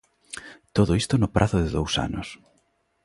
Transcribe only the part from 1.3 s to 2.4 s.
prazo de dous anos.